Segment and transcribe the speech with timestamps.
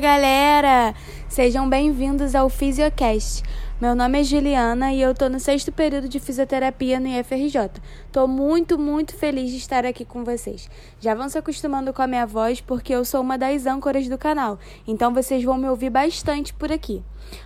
[0.00, 0.94] galera!
[1.28, 3.42] Sejam bem-vindos ao Fisiocast.
[3.80, 7.80] Meu nome é Juliana e eu tô no sexto período de fisioterapia no IFRJ.
[8.12, 10.68] Tô muito, muito feliz de estar aqui com vocês.
[11.00, 14.18] Já vão se acostumando com a minha voz porque eu sou uma das âncoras do
[14.18, 17.02] canal, então vocês vão me ouvir bastante por aqui.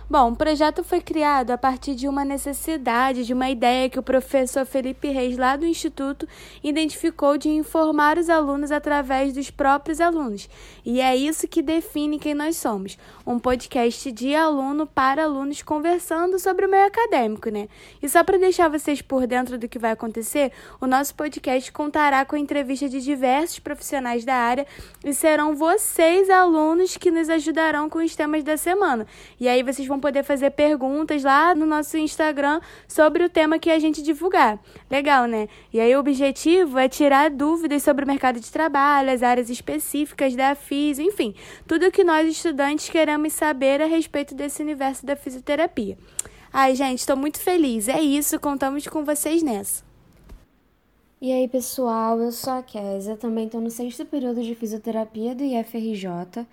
[0.09, 4.03] Bom, o projeto foi criado a partir de uma necessidade, de uma ideia que o
[4.03, 6.27] professor Felipe Reis, lá do Instituto,
[6.63, 10.49] identificou de informar os alunos através dos próprios alunos.
[10.83, 12.97] E é isso que define quem nós somos:
[13.27, 17.67] um podcast de aluno para alunos conversando sobre o meio acadêmico, né?
[18.01, 20.51] E só para deixar vocês por dentro do que vai acontecer,
[20.81, 24.65] o nosso podcast contará com a entrevista de diversos profissionais da área
[25.03, 29.05] e serão vocês, alunos, que nos ajudarão com os temas da semana.
[29.39, 33.69] E aí vocês vão poder fazer perguntas lá no nosso Instagram sobre o tema que
[33.69, 34.59] a gente divulgar.
[34.89, 35.47] Legal, né?
[35.71, 40.35] E aí o objetivo é tirar dúvidas sobre o mercado de trabalho, as áreas específicas
[40.35, 41.35] da FIS, enfim,
[41.67, 45.97] tudo o que nós estudantes queremos saber a respeito desse universo da fisioterapia.
[46.57, 47.89] Ai, gente, estou muito feliz.
[47.89, 49.83] É isso, contamos com vocês nessa.
[51.21, 55.43] E aí, pessoal, eu sou a Késia, também estou no sexto período de fisioterapia do
[55.43, 56.47] IFRJ.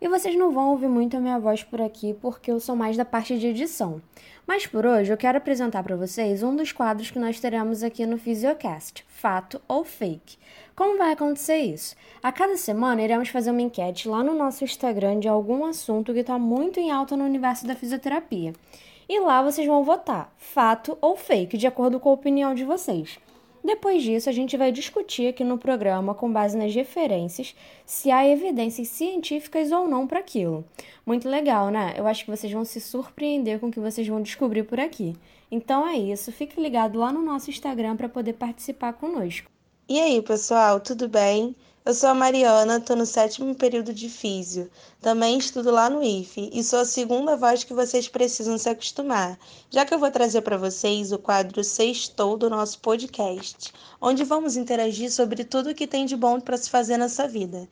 [0.00, 2.96] E vocês não vão ouvir muito a minha voz por aqui porque eu sou mais
[2.96, 4.02] da parte de edição.
[4.44, 8.04] Mas por hoje eu quero apresentar para vocês um dos quadros que nós teremos aqui
[8.04, 10.36] no Physiocast, fato ou fake.
[10.74, 11.94] Como vai acontecer isso?
[12.20, 16.18] A cada semana iremos fazer uma enquete lá no nosso Instagram de algum assunto que
[16.18, 18.52] está muito em alta no universo da fisioterapia.
[19.08, 23.18] E lá vocês vão votar fato ou fake, de acordo com a opinião de vocês.
[23.64, 27.54] Depois disso, a gente vai discutir aqui no programa, com base nas referências,
[27.86, 30.62] se há evidências científicas ou não para aquilo.
[31.06, 31.94] Muito legal, né?
[31.96, 35.16] Eu acho que vocês vão se surpreender com o que vocês vão descobrir por aqui.
[35.50, 39.50] Então é isso, fique ligado lá no nosso Instagram para poder participar conosco.
[39.88, 41.56] E aí, pessoal, tudo bem?
[41.86, 44.70] Eu sou a Mariana, estou no sétimo período de Físio.
[45.02, 49.38] Também estudo lá no IFE e sou a segunda voz que vocês precisam se acostumar,
[49.68, 54.56] já que eu vou trazer para vocês o quadro Sextou do nosso podcast, onde vamos
[54.56, 57.68] interagir sobre tudo que tem de bom para se fazer nessa vida.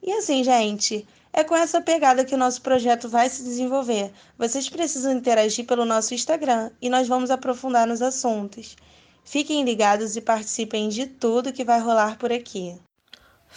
[0.00, 4.12] E assim, gente, é com essa pegada que o nosso projeto vai se desenvolver.
[4.38, 8.76] Vocês precisam interagir pelo nosso Instagram e nós vamos aprofundar nos assuntos.
[9.24, 12.78] Fiquem ligados e participem de tudo que vai rolar por aqui.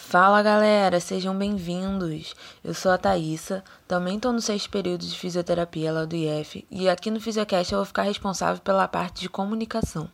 [0.07, 2.33] Fala galera, sejam bem-vindos.
[2.63, 6.89] Eu sou a Thaísa, também estou no sexto período de fisioterapia lá do IF e
[6.89, 10.09] aqui no Fisiocast eu vou ficar responsável pela parte de comunicação.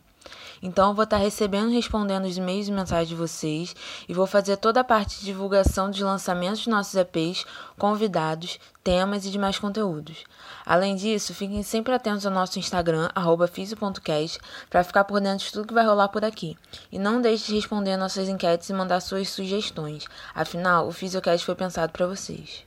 [0.62, 3.74] Então eu vou estar recebendo e respondendo os e-mails e mensagens de vocês
[4.08, 7.44] e vou fazer toda a parte de divulgação dos lançamentos dos nossos EPs,
[7.78, 10.24] convidados, temas e demais conteúdos.
[10.64, 13.08] Além disso, fiquem sempre atentos ao nosso Instagram,
[13.50, 14.38] fisio.cast,
[14.70, 16.56] para ficar por dentro de tudo que vai rolar por aqui.
[16.90, 20.06] E não deixe de responder nossas enquetes e mandar suas sugestões.
[20.34, 22.64] Afinal, o Fisiocast foi pensado para vocês.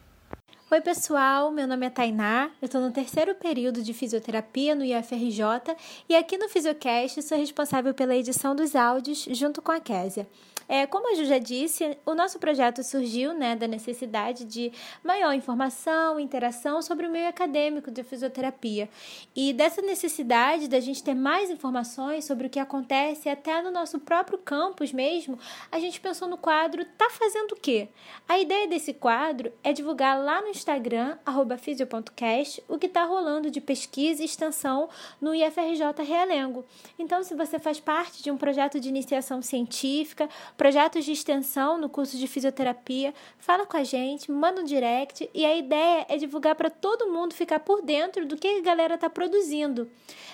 [0.71, 1.51] Oi, pessoal.
[1.51, 2.51] Meu nome é Tainá.
[2.61, 5.75] Eu estou no terceiro período de fisioterapia no IFRJ
[6.07, 10.27] e aqui no Fisiocast sou responsável pela edição dos áudios junto com a Késia.
[10.71, 14.71] É, como a Ju já disse, o nosso projeto surgiu né, da necessidade de
[15.03, 18.87] maior informação, interação sobre o meio acadêmico de fisioterapia.
[19.35, 23.99] E dessa necessidade da gente ter mais informações sobre o que acontece até no nosso
[23.99, 25.39] próprio campus mesmo,
[25.71, 27.87] a gente pensou no quadro Tá Fazendo o Quê?
[28.27, 31.17] A ideia desse quadro é divulgar lá no Instagram,
[31.57, 34.87] fisio.cast, o que está rolando de pesquisa e extensão
[35.19, 36.63] no IFRJ Realengo.
[36.99, 41.87] Então, se você faz parte de um projeto de iniciação científica, projetos de extensão no
[41.87, 46.53] curso de fisioterapia, fala com a gente, manda um direct e a ideia é divulgar
[46.53, 49.87] para todo mundo ficar por dentro do que a galera está produzindo.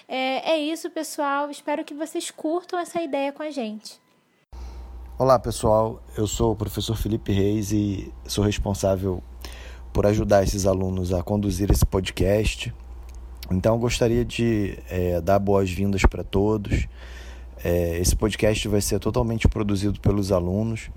[0.08, 1.52] É, é isso, pessoal.
[1.52, 4.02] Espero que vocês curtam essa ideia com a gente.
[5.20, 6.02] Olá, pessoal.
[6.18, 9.22] Eu sou o professor Felipe Reis e sou responsável
[9.94, 12.74] por ajudar esses alunos a conduzir esse podcast.
[13.52, 16.88] Então, gostaria de é, dar boas-vindas para todos.
[17.68, 20.92] É, esse podcast vai ser totalmente produzido pelos alunos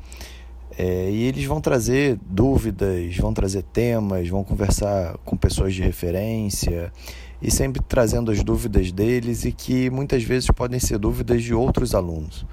[0.76, 6.92] é, e eles vão trazer dúvidas, vão trazer temas, vão conversar com pessoas de referência
[7.40, 11.94] e sempre trazendo as dúvidas deles e que muitas vezes podem ser dúvidas de outros
[11.94, 12.44] alunos.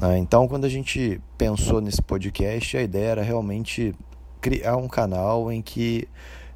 [0.00, 0.18] Né?
[0.18, 3.92] Então, quando a gente pensou nesse podcast, a ideia era realmente
[4.40, 6.06] criar um canal em que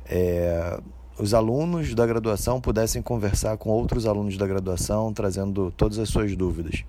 [0.06, 0.78] é,
[1.22, 6.34] os alunos da graduação pudessem conversar com outros alunos da graduação, trazendo todas as suas
[6.34, 6.84] dúvidas.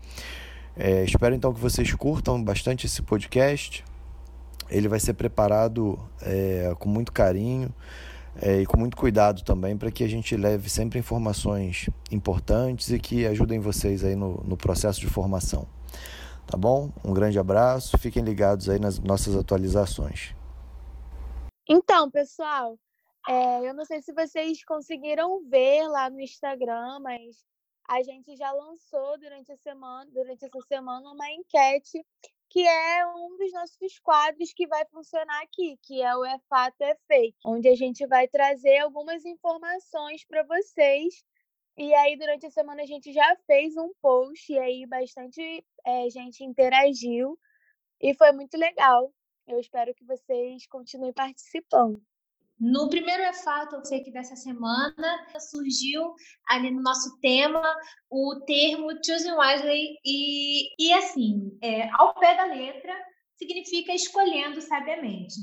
[0.76, 3.86] É, espero então que vocês curtam bastante esse podcast.
[4.72, 7.72] Ele vai ser preparado é, com muito carinho
[8.42, 12.98] é, e com muito cuidado também para que a gente leve sempre informações importantes e
[12.98, 15.68] que ajudem vocês aí no, no processo de formação.
[16.48, 16.90] Tá bom?
[17.06, 20.34] Um grande abraço, fiquem ligados aí nas nossas atualizações.
[21.70, 22.80] Então, pessoal,
[23.28, 27.46] É, eu não sei se vocês conseguiram ver lá no Instagram, mas
[27.88, 32.06] a gente já lançou durante a semana, durante essa semana, uma enquete
[32.54, 36.80] que é um dos nossos quadros que vai funcionar aqui, que é o É Fato
[36.82, 41.26] é Fake, onde a gente vai trazer algumas informações para vocês.
[41.76, 46.08] E aí, durante a semana, a gente já fez um post e aí bastante é,
[46.12, 47.40] gente interagiu
[48.00, 49.12] e foi muito legal.
[49.48, 52.00] Eu espero que vocês continuem participando.
[52.66, 56.16] No primeiro é fato, eu sei que dessa semana surgiu
[56.48, 57.62] ali no nosso tema
[58.10, 62.96] o termo choosing wisely e, e assim, é, ao pé da letra,
[63.36, 65.36] significa escolhendo sabiamente.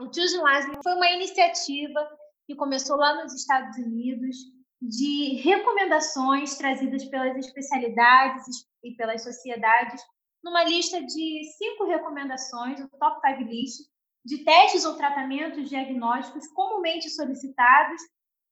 [0.00, 2.08] O choosing wisely foi uma iniciativa
[2.44, 4.34] que começou lá nos Estados Unidos
[4.80, 10.02] de recomendações trazidas pelas especialidades e pelas sociedades
[10.42, 13.91] numa lista de cinco recomendações, o Top 5 List,
[14.24, 18.00] de testes ou tratamentos diagnósticos comumente solicitados,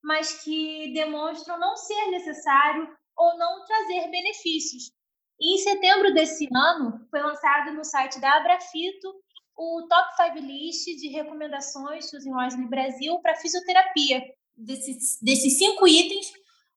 [0.03, 4.93] mas que demonstram não ser necessário ou não trazer benefícios.
[5.39, 9.09] E em setembro desse ano, foi lançado no site da Abrafito
[9.57, 14.23] o Top 5 List de recomendações Susan Wesley Brasil para fisioterapia.
[14.57, 16.33] Desses, desses cinco itens,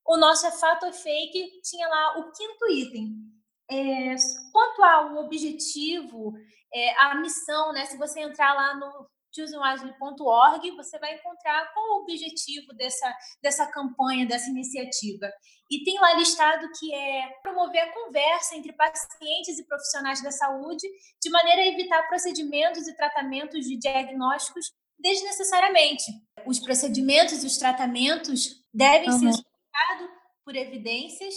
[0.06, 3.32] o nosso é fato ou fake tinha lá o quinto item.
[3.69, 4.15] É,
[4.51, 6.33] quanto ao objetivo
[6.74, 7.86] é, a missão, né?
[7.86, 14.27] Se você entrar lá no choosewisely.org, você vai encontrar qual o objetivo dessa, dessa campanha,
[14.27, 15.31] dessa iniciativa.
[15.71, 20.88] E tem lá listado que é promover a conversa entre pacientes e profissionais da saúde,
[21.21, 26.06] de maneira a evitar procedimentos e tratamentos de diagnósticos desnecessariamente.
[26.45, 29.19] Os procedimentos e os tratamentos devem uhum.
[29.19, 31.33] ser explicados por evidências,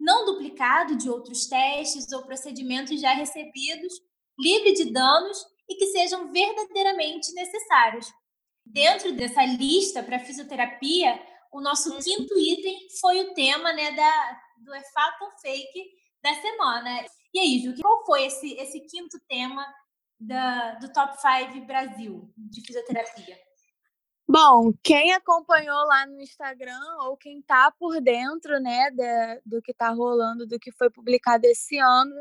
[0.00, 3.92] não duplicado de outros testes ou procedimentos já recebidos
[4.38, 5.38] livre de danos
[5.68, 8.10] e que sejam verdadeiramente necessários.
[8.64, 11.20] Dentro dessa lista para fisioterapia,
[11.52, 12.00] o nosso uhum.
[12.00, 15.84] quinto item foi o tema né, da, do é fato ou fake
[16.22, 17.04] da semana.
[17.34, 19.66] E aí, Ju, qual foi esse, esse quinto tema
[20.18, 23.38] da, do Top 5 Brasil de fisioterapia?
[24.32, 29.72] Bom, quem acompanhou lá no Instagram ou quem está por dentro né, de, do que
[29.72, 32.14] está rolando, do que foi publicado esse ano,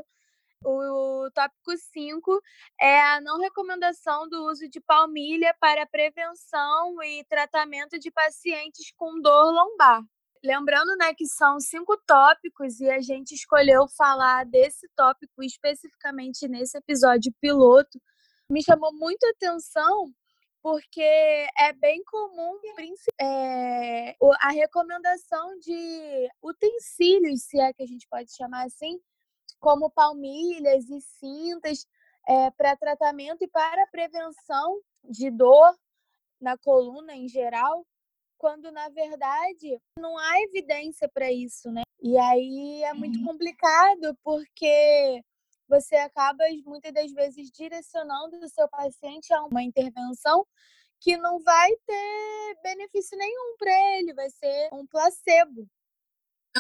[0.66, 2.42] o tópico 5
[2.82, 9.22] é a não recomendação do uso de palmilha para prevenção e tratamento de pacientes com
[9.22, 10.02] dor lombar.
[10.44, 16.76] Lembrando né, que são cinco tópicos e a gente escolheu falar desse tópico especificamente nesse
[16.76, 18.02] episódio piloto.
[18.50, 20.12] Me chamou muito a atenção
[20.70, 22.60] porque é bem comum
[23.20, 29.00] é, a recomendação de utensílios, se é que a gente pode chamar assim,
[29.60, 31.88] como palmilhas e cintas
[32.28, 35.76] é, para tratamento e para prevenção de dor
[36.40, 37.84] na coluna em geral,
[38.38, 41.82] quando na verdade não há evidência para isso, né?
[42.00, 43.26] E aí é muito uhum.
[43.26, 45.20] complicado porque
[45.70, 50.46] você acaba muitas das vezes direcionando o seu paciente a uma intervenção
[51.00, 55.68] que não vai ter benefício nenhum para ele, vai ser um placebo.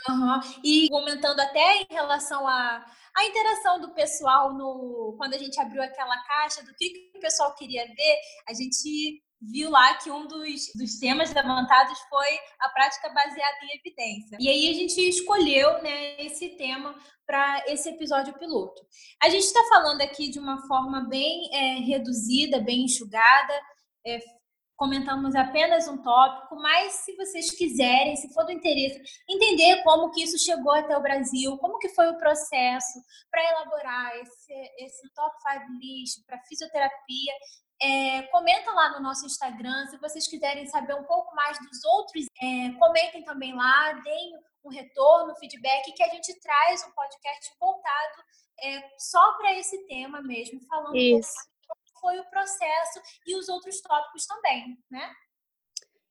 [0.07, 0.39] Uhum.
[0.63, 2.85] E comentando até em relação à,
[3.17, 7.19] à interação do pessoal no quando a gente abriu aquela caixa do que, que o
[7.19, 12.69] pessoal queria ver, a gente viu lá que um dos, dos temas levantados foi a
[12.69, 14.37] prática baseada em evidência.
[14.39, 18.81] E aí a gente escolheu né, esse tema para esse episódio piloto.
[19.21, 23.53] A gente está falando aqui de uma forma bem é, reduzida, bem enxugada,
[24.05, 24.19] é,
[24.79, 30.23] comentamos apenas um tópico, mas se vocês quiserem, se for do interesse, entender como que
[30.23, 35.35] isso chegou até o Brasil, como que foi o processo para elaborar esse, esse top
[35.51, 37.33] 5 list para fisioterapia,
[37.81, 39.87] é, comenta lá no nosso Instagram.
[39.87, 44.33] Se vocês quiserem saber um pouco mais dos outros, é, comentem também lá, deem
[44.63, 48.23] um retorno, feedback, que a gente traz um podcast voltado
[48.61, 51.31] é, só para esse tema mesmo, falando Isso.
[51.31, 51.59] Um
[51.99, 55.13] foi o processo e os outros tópicos também, né?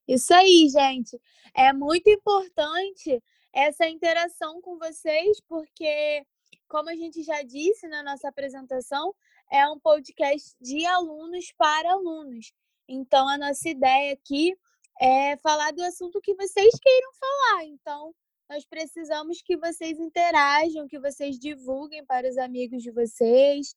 [0.06, 1.20] Isso aí, gente.
[1.54, 3.22] É muito importante
[3.52, 6.24] essa interação com vocês, porque,
[6.68, 9.14] como a gente já disse na nossa apresentação,
[9.50, 12.52] é um podcast de alunos para alunos.
[12.88, 14.56] Então, a nossa ideia aqui
[15.00, 17.64] é falar do assunto que vocês queiram falar.
[17.64, 18.14] Então,
[18.48, 23.74] nós precisamos que vocês interajam, que vocês divulguem para os amigos de vocês,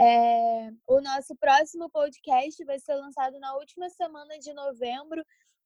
[0.00, 5.24] é, o nosso próximo podcast vai ser lançado na última semana de novembro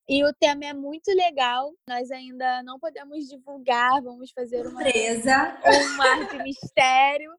[0.08, 1.72] e o tema é muito legal.
[1.86, 7.30] Nós ainda não podemos divulgar, vamos fazer uma surpresa, um mar de mistério,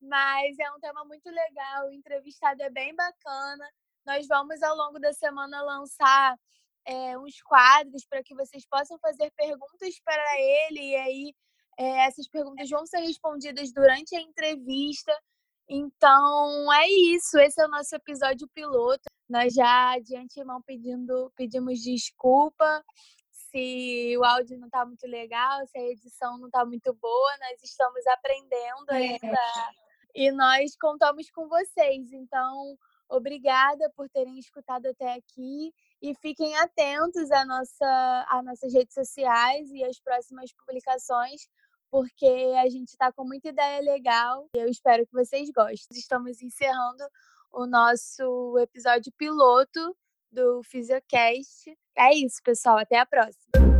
[0.00, 1.86] mas é um tema muito legal.
[1.86, 3.68] O entrevistado é bem bacana.
[4.06, 6.36] Nós vamos ao longo da semana lançar
[6.84, 11.34] é, uns quadros para que vocês possam fazer perguntas para ele e aí
[11.78, 15.12] é, essas perguntas vão ser respondidas durante a entrevista.
[15.68, 19.04] Então é isso, esse é o nosso episódio piloto.
[19.28, 22.84] Nós já de antemão pedindo, pedimos desculpa
[23.30, 27.62] se o áudio não está muito legal, se a edição não está muito boa, nós
[27.62, 28.96] estamos aprendendo é.
[28.96, 29.26] ainda.
[29.26, 29.89] É.
[30.14, 32.12] E nós contamos com vocês.
[32.12, 32.76] Então,
[33.08, 39.70] obrigada por terem escutado até aqui e fiquem atentos à nossa, às nossas redes sociais
[39.70, 41.48] e às próximas publicações,
[41.90, 45.98] porque a gente está com muita ideia legal e eu espero que vocês gostem.
[45.98, 47.04] Estamos encerrando
[47.52, 49.96] o nosso episódio piloto
[50.30, 51.76] do Fisiocast.
[51.96, 52.78] É isso, pessoal.
[52.78, 53.79] Até a próxima.